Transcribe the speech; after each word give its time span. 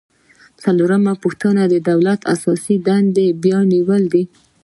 څلورمه 0.61 1.13
پوښتنه 1.23 1.61
د 1.67 1.75
دولت 1.89 2.19
اساسي 2.33 2.75
دندې 2.87 3.27
بیانول 3.43 4.03
دي. 4.13 4.23